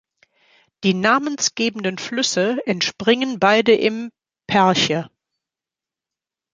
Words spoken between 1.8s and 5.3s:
Flüsse entspringen beide im Perche.